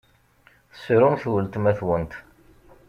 Tessrumt 0.71 1.23
weltma-twent! 1.31 2.13